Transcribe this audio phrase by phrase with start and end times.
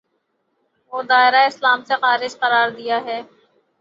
[0.93, 3.19] اور دائرۂ اسلام سے خارج قرار دیا ہے